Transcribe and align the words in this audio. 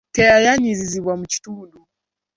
Teyayanirizibwa 0.13 1.13
mu 1.19 1.25
kitundu. 1.31 1.77